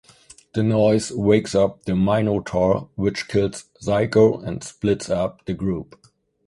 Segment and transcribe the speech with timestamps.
[0.55, 6.07] The noise wakes the Minotaur, which kills Ziko and splits up the group.